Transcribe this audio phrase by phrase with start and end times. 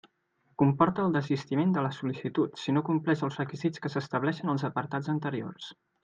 [0.59, 5.13] Comporta el desistiment de la sol·licitud, si no compleix els requisits que s'estableixen als apartats
[5.15, 5.69] anteriors.